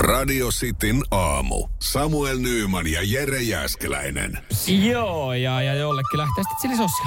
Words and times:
Radio 0.00 0.48
Cityn 0.48 1.02
aamu. 1.10 1.68
Samuel 1.82 2.38
Nyyman 2.38 2.86
ja 2.86 3.00
Jere 3.04 3.42
Jäskeläinen. 3.42 4.38
Joo, 4.66 5.32
ja, 5.32 5.62
ja 5.62 5.74
jollekin 5.74 6.18
lähtee 6.18 6.44
sitten 6.44 6.56
chilisossia. 6.60 7.06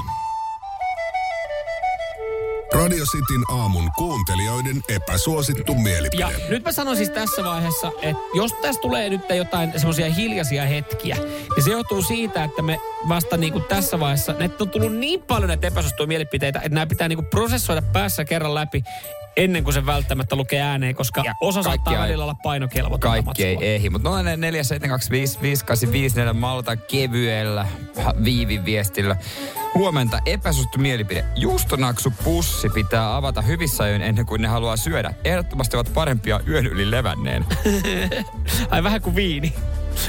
Radio 2.73 3.05
Cityn 3.05 3.43
aamun 3.49 3.91
kuuntelijoiden 3.97 4.81
epäsuosittu 4.89 5.75
mielipide. 5.75 6.21
Ja 6.21 6.49
nyt 6.49 6.63
mä 6.63 6.71
sanon 6.71 6.97
siis 6.97 7.09
tässä 7.09 7.43
vaiheessa, 7.43 7.91
että 8.01 8.23
jos 8.33 8.53
tässä 8.53 8.81
tulee 8.81 9.09
nyt 9.09 9.21
jotain 9.35 9.71
semmoisia 9.75 10.13
hiljaisia 10.13 10.65
hetkiä, 10.65 11.15
niin 11.55 11.63
se 11.63 11.71
johtuu 11.71 12.01
siitä, 12.01 12.43
että 12.43 12.61
me 12.61 12.79
vasta 13.09 13.37
niin 13.37 13.53
kuin 13.53 13.63
tässä 13.63 13.99
vaiheessa, 13.99 14.35
että 14.39 14.63
on 14.63 14.69
tullut 14.69 14.95
niin 14.95 15.21
paljon 15.21 15.47
näitä 15.47 15.67
epäsuosittuja 15.67 16.07
mielipiteitä, 16.07 16.59
että 16.59 16.75
nämä 16.75 16.85
pitää 16.85 17.07
niin 17.07 17.17
kuin 17.17 17.25
prosessoida 17.25 17.81
päässä 17.81 18.25
kerran 18.25 18.55
läpi 18.55 18.83
ennen 19.37 19.63
kuin 19.63 19.73
se 19.73 19.85
välttämättä 19.85 20.35
lukee 20.35 20.61
ääneen, 20.61 20.95
koska 20.95 21.21
ja 21.25 21.33
osa 21.41 21.63
saattaa 21.63 21.99
välillä 21.99 22.23
olla 22.23 22.35
painokelvotonta 22.43 23.07
Kaikki 23.07 23.45
ei 23.45 23.57
ehdi, 23.61 23.89
mutta 23.89 24.09
04 24.37 24.63
725 24.63 26.19
malta 26.33 26.75
kevyellä 26.75 27.67
viivin 28.23 28.65
viestillä. 28.65 29.15
Huomenta 29.75 30.19
epäsuosittu 30.25 30.79
mielipide. 30.79 31.25
Juustonaksu 31.35 32.13
pussi 32.23 32.69
pitää 32.69 33.15
avata 33.15 33.41
hyvissä 33.41 33.83
ajoin 33.83 34.01
ennen 34.01 34.25
kuin 34.25 34.41
ne 34.41 34.47
haluaa 34.47 34.77
syödä. 34.77 35.13
Ehdottomasti 35.23 35.75
ovat 35.75 35.93
parempia 35.93 36.39
yön 36.47 36.65
yli 36.65 36.91
levänneen. 36.91 37.45
Ai 38.69 38.83
vähän 38.83 39.01
kuin 39.01 39.15
viini. 39.15 39.53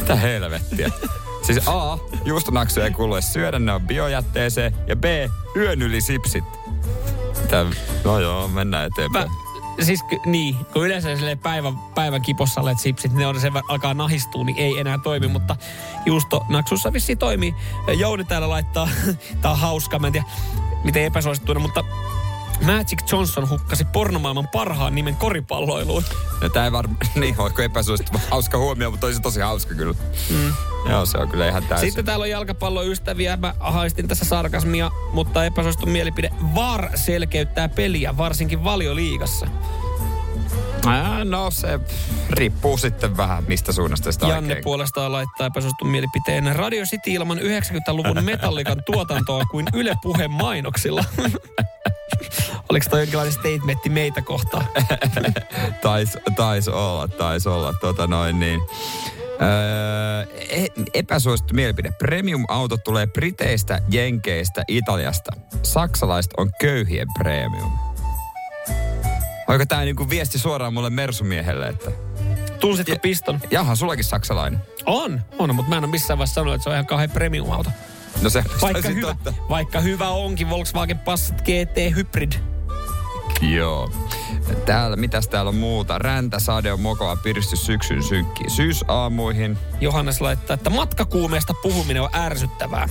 Mitä 0.01 0.17
helvettiä. 0.17 0.91
Siis 1.47 1.69
A, 1.69 1.99
juustonaksu 2.25 2.81
ei 2.81 2.91
kuulu 2.91 3.23
syödä, 3.23 3.59
ne 3.59 3.73
on 3.73 3.81
biojätteeseen. 3.81 4.75
Ja 4.87 4.97
B, 4.97 5.05
yön 5.57 5.83
yli 5.83 6.01
sipsit. 6.01 6.45
Mitä? 7.43 7.67
No 8.05 8.21
joo, 8.21 8.49
mennään 8.49 8.87
eteenpäin. 8.87 9.31
Mä, 9.31 9.85
siis 9.85 10.01
niin, 10.27 10.57
kun 10.73 10.87
yleensä 10.87 11.17
sille 11.17 11.37
päivän, 11.37 11.79
päivän 11.95 12.23
kipossa 12.23 12.61
olet 12.61 12.79
sipsit, 12.79 13.13
ne 13.13 13.27
on 13.27 13.41
sen 13.41 13.53
alkaa 13.69 13.95
nahistua, 13.95 14.45
niin 14.45 14.57
ei 14.57 14.79
enää 14.79 14.99
toimi, 14.99 15.29
mutta 15.29 15.57
juusto 16.07 16.45
naksussa 16.49 16.93
vissiin 16.93 17.19
toimii. 17.19 17.55
Jouni 17.97 18.25
täällä 18.25 18.49
laittaa, 18.49 18.89
tää 19.43 19.51
on 19.51 19.59
hauska, 19.59 19.99
mä 19.99 20.07
en 20.07 20.13
tiedä 20.13 20.27
miten 20.85 21.05
epäsuosittuina, 21.05 21.61
mutta 21.61 21.85
Magic 22.63 23.13
Johnson 23.13 23.51
hukkasi 23.51 23.85
pornomaailman 23.85 24.49
parhaan 24.53 24.95
nimen 24.95 25.17
koripalloiluun. 25.17 26.05
No 26.41 26.49
tää 26.49 26.65
ei 26.65 26.73
varmaan, 26.73 26.99
niin 27.21 27.35
oiko 27.39 27.63
epäsuosittu, 27.63 28.21
hauska 28.31 28.59
huomio, 28.59 28.91
mutta 28.91 29.07
olisi 29.07 29.21
tosi 29.21 29.41
hauska 29.41 29.75
kyllä. 29.75 29.95
Mm. 30.31 30.53
Joo, 30.89 31.07
se 31.07 31.19
on 31.19 31.29
kyllä 31.29 31.49
ihan 31.49 31.63
täysin. 31.65 31.89
Sitten 31.89 32.05
täällä 32.05 32.23
on 32.23 32.31
jalkapalloystäviä. 32.31 33.37
Mä 33.37 33.55
haistin 33.61 34.09
tässä 34.09 34.25
sarkasmia, 34.25 34.91
mutta 35.13 35.45
epäsuosittu 35.45 35.87
mielipide. 35.87 36.31
VAR 36.55 36.89
selkeyttää 36.95 37.69
peliä, 37.69 38.17
varsinkin 38.17 38.65
valioliigassa. 38.65 39.47
No 41.25 41.51
se 41.51 41.81
riippuu 42.31 42.77
sitten 42.77 43.17
vähän, 43.17 43.45
mistä 43.49 43.73
suunnasta 43.73 44.13
sitä 44.13 44.27
Janne 44.27 44.49
oikein. 44.53 44.65
puolestaan 44.65 45.13
laittaa 45.13 45.47
epäsuositun 45.47 45.89
mielipiteen. 45.89 46.57
Radio 46.57 46.85
City 46.85 47.11
ilman 47.11 47.39
90-luvun 47.39 48.25
metallikan 48.33 48.83
tuotantoa 48.87 49.45
kuin 49.51 49.67
Yle 49.75 49.95
Puheen 50.03 50.31
mainoksilla. 50.31 51.05
Oliko 52.71 52.87
toi 52.91 53.01
jonkinlainen 53.01 53.33
statementti 53.33 53.89
meitä 53.89 54.23
kohtaan? 54.23 54.67
tais, 55.83 56.19
tais 56.37 56.69
olla, 56.69 57.09
tais 57.09 57.47
olla. 57.47 57.73
Tota 57.81 58.07
noin 58.07 58.41
niin. 58.41 58.61
Öö, 59.43 60.27
e, 60.51 60.67
epäsuosittu 60.95 61.55
mielipide. 61.55 61.91
Premium-auto 61.99 62.77
tulee 62.77 63.07
Briteistä, 63.07 63.83
Jenkeistä, 63.91 64.65
Italiasta. 64.69 65.33
Saksalaiset 65.63 66.33
on 66.37 66.51
köyhien 66.61 67.09
premium. 67.19 67.73
Oiko 69.49 69.67
tämä 69.67 69.85
niinku 69.85 70.11
viesti 70.11 70.39
suoraan 70.39 70.75
mulle 70.75 70.91
Mersumiehelle, 70.91 71.69
että... 71.69 71.91
Tunsitko 72.61 72.97
piston? 73.03 73.41
Jaha, 73.51 73.75
sullakin 73.75 74.05
saksalainen. 74.05 74.61
On, 74.87 75.21
on, 75.39 75.55
mutta 75.55 75.71
mä 75.71 75.77
en 75.77 75.85
ole 75.85 75.91
missään 75.91 76.19
vaiheessa 76.19 76.35
sanonut, 76.35 76.55
että 76.55 76.63
se 76.63 76.71
on 76.71 76.75
ihan 76.75 76.87
kauhean 76.87 77.11
premium-auto. 77.11 77.71
No 78.23 78.31
se 78.31 78.45
vaikka 78.63 78.89
hyvä, 78.89 79.07
totta. 79.07 79.35
vaikka 79.49 79.81
hyvä 79.81 80.09
onkin 80.09 80.51
Volkswagen 80.51 80.99
Passat 80.99 81.43
GT 81.43 81.97
Hybrid. 81.97 82.33
Joo. 83.41 83.91
Täällä, 84.67 84.97
mitäs 84.97 85.29
täällä 85.29 85.49
on 85.49 85.55
muuta? 85.55 85.99
Räntä, 85.99 86.39
sade 86.39 86.73
on 86.73 86.81
mokava 86.81 87.17
piristys 87.17 87.67
syksyn 87.67 88.03
synkkiin 88.03 88.51
syysaamuihin. 88.51 89.59
Johannes 89.81 90.21
laittaa, 90.21 90.55
että 90.55 90.71
matkakuumeesta 90.71 91.55
puhuminen 91.63 92.03
on 92.03 92.09
ärsyttävää. 92.15 92.89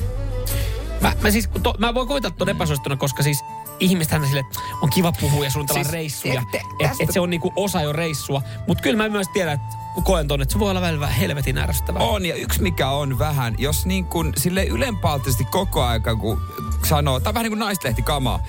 Mä, 1.01 1.13
mä, 1.21 1.31
siis, 1.31 1.49
to, 1.63 1.73
mä 1.77 1.93
voin 1.93 2.07
koittaa 2.07 2.31
tuon 2.31 2.49
epäsuostuna, 2.49 2.95
koska 2.95 3.23
siis 3.23 3.43
ihmistähän 3.79 4.27
sille 4.27 4.45
on 4.81 4.89
kiva 4.89 5.11
puhua 5.21 5.43
ja 5.43 5.51
suunnitella 5.51 5.83
siis, 5.83 5.93
reissuja. 5.93 6.41
Että 6.79 6.95
et 6.99 7.11
se 7.11 7.19
on 7.19 7.29
niinku 7.29 7.53
osa 7.55 7.81
jo 7.81 7.93
reissua. 7.93 8.41
Mutta 8.67 8.81
kyllä 8.81 8.97
mä 8.97 9.09
myös 9.09 9.27
tiedän, 9.33 9.53
että 9.53 9.75
koen 10.03 10.27
ton, 10.27 10.41
että 10.41 10.53
se 10.53 10.59
voi 10.59 10.69
olla 10.69 10.81
välillä 10.81 11.07
helvetin 11.07 11.57
ärsyttävää. 11.57 12.03
On, 12.03 12.25
ja 12.25 12.35
yksi 12.35 12.61
mikä 12.61 12.89
on 12.89 13.19
vähän, 13.19 13.55
jos 13.57 13.85
niin 13.85 14.05
kuin 14.05 14.33
sille 14.37 14.63
ylenpalttisesti 14.65 15.45
koko 15.45 15.83
aika, 15.83 16.15
kun 16.15 16.41
sanoo, 16.85 17.19
tai 17.19 17.33
vähän 17.33 17.43
niin 17.43 17.51
kuin 17.51 17.59
naislehti 17.59 18.01
kamaa, 18.01 18.45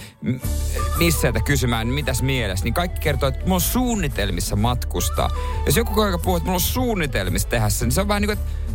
missä 0.99 1.33
kysymään, 1.45 1.87
niin 1.87 1.95
mitäs 1.95 2.23
mielessä, 2.23 2.65
niin 2.65 2.75
kaikki 2.75 3.01
kertoo, 3.01 3.29
että 3.29 3.41
mulla 3.41 3.55
on 3.55 3.61
suunnitelmissa 3.61 4.57
matkustaa. 4.57 5.31
Jos 5.67 5.77
joku 5.77 6.01
aika 6.01 6.19
puhuu, 6.19 6.37
että 6.37 6.45
mulla 6.45 6.57
on 6.57 6.61
suunnitelmissa 6.61 7.49
tehdä 7.49 7.69
sen, 7.69 7.87
niin 7.87 7.95
se 7.95 8.01
on 8.01 8.09
vähän 8.09 8.23
niin 8.23 8.29
kuin, 8.29 8.39
että 8.39 8.75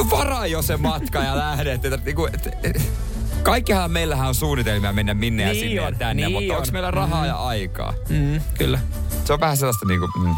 vittu 0.00 0.16
varaa 0.16 0.46
jo 0.46 0.62
se 0.62 0.76
matka 0.76 1.18
ja 1.18 1.36
lähdet. 1.36 1.84
Että, 1.84 1.98
niin 2.04 2.16
kuin, 2.16 2.34
että, 2.34 2.50
Kaikkihan 3.42 3.90
meillähän 3.90 4.28
on 4.28 4.34
suunnitelmia 4.34 4.92
mennä 4.92 5.14
minne 5.14 5.44
niin 5.44 5.56
ja 5.56 5.62
sinne 5.62 5.80
on, 5.80 5.92
ja 5.92 5.98
tänne, 5.98 6.22
niin 6.22 6.32
mutta 6.32 6.56
onko 6.56 6.68
meillä 6.72 6.90
rahaa 6.90 7.22
mm. 7.22 7.28
ja 7.28 7.36
aikaa? 7.36 7.94
Mm, 8.08 8.40
kyllä. 8.58 8.78
Se 9.24 9.32
on 9.32 9.40
vähän 9.40 9.56
sellaista 9.56 9.86
niinku, 9.86 10.08
mm, 10.18 10.36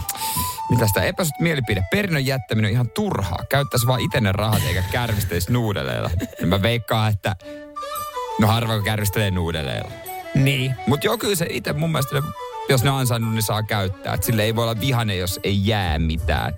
mitä 0.71 0.87
sitä 0.87 1.03
epäsuht 1.03 1.41
mielipide. 1.41 1.83
Perinnön 1.91 2.27
jättäminen 2.27 2.69
on 2.69 2.73
ihan 2.73 2.91
turhaa. 2.91 3.39
Käyttäisi 3.49 3.87
vaan 3.87 4.01
itse 4.01 4.21
ne 4.21 4.33
rahat 4.33 4.63
eikä 4.67 4.83
kärvisteisi 4.93 5.53
nuudeleilla. 5.53 6.11
Ja 6.41 6.47
mä 6.47 6.63
veikkaan, 6.63 7.13
että 7.13 7.37
no 8.41 8.47
harva 8.47 8.75
kun 8.75 8.85
kärvistelee 8.85 9.31
nuudeleilla. 9.31 9.91
Niin. 10.35 10.75
Mutta 10.87 11.07
joo, 11.07 11.19
kyllä 11.19 11.35
se 11.35 11.47
itse 11.51 11.73
mun 11.73 11.93
mielestä, 11.93 12.23
jos 12.69 12.85
ne 12.85 12.91
on 12.91 12.99
ansainnut, 12.99 13.33
niin 13.33 13.43
saa 13.43 13.63
käyttää. 13.63 14.15
Et 14.15 14.23
sille 14.23 14.43
ei 14.43 14.57
voi 14.57 14.65
olla 14.65 14.81
vihane, 14.81 15.17
jos 15.17 15.41
ei 15.45 15.67
jää 15.67 15.99
mitään. 15.99 16.55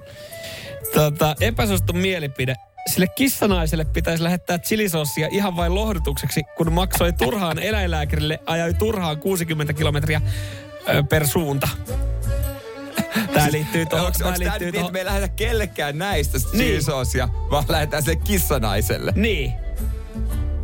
Tota, 0.95 1.35
epäsuosittu 1.41 1.93
mielipide. 1.93 2.55
Sille 2.91 3.07
kissanaiselle 3.07 3.85
pitäisi 3.85 4.23
lähettää 4.23 4.59
chilisossia 4.59 5.29
ihan 5.31 5.57
vain 5.57 5.75
lohdutukseksi, 5.75 6.43
kun 6.57 6.73
maksoi 6.73 7.13
turhaan 7.13 7.59
eläinlääkärille, 7.59 8.41
ajoi 8.47 8.75
turhaan 8.75 9.19
60 9.19 9.73
kilometriä 9.73 10.21
per 11.09 11.27
suunta. 11.27 11.69
Tää 13.35 13.53
liittyy 13.53 13.87
tuohon. 13.87 14.07
Onko 14.07 14.19
tää 14.19 14.39
liittyy 14.39 14.71
niin, 14.71 14.81
että 14.81 14.93
me 14.93 14.99
ei 14.99 15.05
lähetä 15.05 15.29
kellekään 15.29 15.99
näistä 15.99 16.39
niin. 16.53 16.81
vaan 17.51 17.65
lähetään 17.69 18.03
sille 18.03 18.17
kissanaiselle? 18.17 19.13
Niin. 19.17 19.53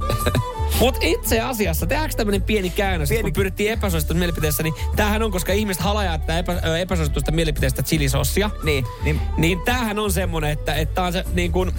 Mutta 0.81 1.01
itse 1.03 1.41
asiassa, 1.41 1.87
tehdäänkö 1.87 2.17
tämmöinen 2.17 2.43
pieni 2.43 2.71
käännös, 2.71 3.09
pieni... 3.09 3.23
kun 3.23 3.33
pyrittiin 3.33 3.73
epäsuositusta 3.73 4.19
mielipiteessä, 4.19 4.63
niin 4.63 4.75
tämähän 4.97 5.23
on, 5.23 5.31
koska 5.31 5.53
ihmiset 5.53 5.83
halajaa 5.83 6.19
tätä 6.19 6.39
epä, 6.39 6.53
epäsuositusta 6.81 7.33
mielipiteestä 7.33 7.83
chilisossia. 7.83 8.51
Niin. 8.63 8.85
Niin, 9.03 9.21
niin 9.37 9.61
tämähän 9.61 9.99
on 9.99 10.13
semmonen, 10.13 10.51
että, 10.51 10.75
että 10.75 11.03
on 11.03 11.13
se 11.13 11.25
niin 11.33 11.53
kun, 11.53 11.73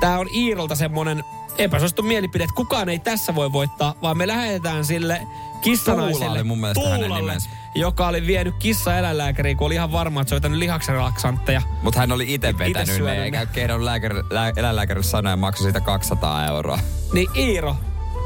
tää 0.00 0.18
on 0.18 0.26
Iirolta 0.34 0.74
semmonen 0.74 1.24
epäsuosittu 1.58 2.02
mielipide, 2.02 2.44
että 2.44 2.56
kukaan 2.56 2.88
ei 2.88 2.98
tässä 2.98 3.34
voi 3.34 3.52
voittaa, 3.52 3.94
vaan 4.02 4.18
me 4.18 4.26
lähetetään 4.26 4.84
sille 4.84 5.20
kissanaiselle 5.60 6.18
Tuulalle 6.18 6.42
mun 6.42 6.60
mielestä 6.60 6.80
Tuulalle, 6.80 7.36
joka 7.74 8.08
oli 8.08 8.26
vienyt 8.26 8.54
kissa 8.58 8.98
eläinlääkäriin, 8.98 9.56
kun 9.56 9.66
oli 9.66 9.74
ihan 9.74 9.92
varma, 9.92 10.20
että 10.20 10.40
se 10.40 10.46
oli 10.48 10.58
lihakselaksantteja. 10.58 11.62
Mutta 11.82 12.00
hän 12.00 12.12
oli 12.12 12.34
itse 12.34 12.58
vetänyt 12.58 13.04
ne, 13.04 13.24
eikä 13.24 13.46
kehdon 13.46 13.84
lääkäri, 13.84 14.14
lää, 14.30 14.52
eläinlääkärille 14.56 15.06
sanoa 15.06 15.32
ja 15.32 15.36
maksoi 15.36 15.64
siitä 15.64 15.80
200 15.80 16.46
euroa. 16.46 16.78
Niin 17.12 17.28
Iiro, 17.36 17.76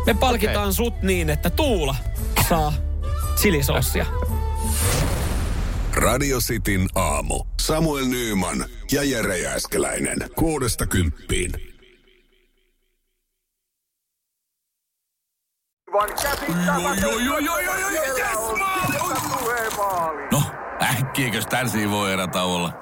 me 0.07 0.15
palkitaan 0.15 0.59
okay. 0.59 0.73
sut 0.73 1.03
niin, 1.03 1.31
että 1.31 1.51
Tuula 1.51 1.97
saa 2.49 2.73
chilisossia. 3.37 4.07
Radio 5.95 6.39
Cityn 6.39 6.89
aamu. 6.95 7.45
Samuel 7.61 8.07
Nyyman 8.07 8.65
ja 8.93 9.03
Jere 9.03 9.39
Jääskeläinen. 9.39 10.17
Kuudesta 10.37 10.87
kymppiin. 10.87 11.53
No, 20.33 20.43
äkkiäkös 20.83 21.47
tän 21.47 21.91
voi 21.91 22.13
erä 22.13 22.29
olla? 22.43 22.73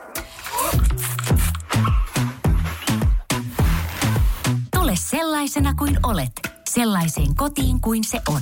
Tule 4.76 4.92
sellaisena 4.96 5.74
kuin 5.74 5.98
olet, 6.02 6.41
sellaiseen 6.74 7.34
kotiin 7.34 7.80
kuin 7.80 8.04
se 8.04 8.20
on. 8.28 8.40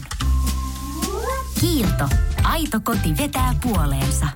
Kiilto. 1.61 2.09
Aito 2.45 2.81
koti 2.85 3.17
vetää 3.19 3.55
puoleensa. 3.63 4.27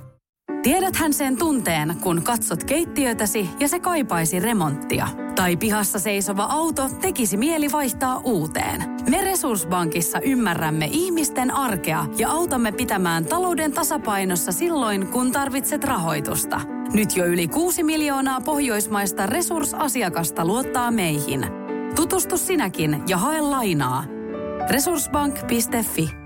Tiedäthän 0.62 1.12
sen 1.12 1.36
tunteen, 1.36 1.96
kun 2.02 2.22
katsot 2.22 2.64
keittiötäsi 2.64 3.48
ja 3.60 3.68
se 3.68 3.80
kaipaisi 3.80 4.40
remonttia. 4.40 5.08
Tai 5.34 5.56
pihassa 5.56 5.98
seisova 5.98 6.44
auto 6.44 6.88
tekisi 7.00 7.36
mieli 7.36 7.72
vaihtaa 7.72 8.20
uuteen. 8.24 8.84
Me 9.10 9.24
Resurssbankissa 9.24 10.20
ymmärrämme 10.20 10.88
ihmisten 10.92 11.50
arkea 11.50 12.06
ja 12.18 12.30
autamme 12.30 12.72
pitämään 12.72 13.24
talouden 13.24 13.72
tasapainossa 13.72 14.52
silloin, 14.52 15.06
kun 15.06 15.32
tarvitset 15.32 15.84
rahoitusta. 15.84 16.60
Nyt 16.92 17.16
jo 17.16 17.26
yli 17.26 17.48
6 17.48 17.82
miljoonaa 17.82 18.40
pohjoismaista 18.40 19.26
resursasiakasta 19.26 20.44
luottaa 20.44 20.90
meihin. 20.90 21.63
Tutustu 21.96 22.36
sinäkin 22.36 23.02
ja 23.08 23.16
hae 23.16 23.40
lainaa. 23.40 24.04
Resurssbank.fi 24.70 26.23